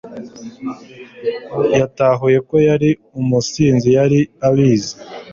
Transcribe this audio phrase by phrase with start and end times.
[1.79, 3.87] yatahuye ko yari umusinzi.
[3.97, 4.95] yari abizi